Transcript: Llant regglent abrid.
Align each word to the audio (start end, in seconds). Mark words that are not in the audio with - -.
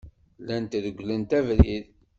Llant 0.45 0.71
regglent 0.85 1.31
abrid. 1.41 1.85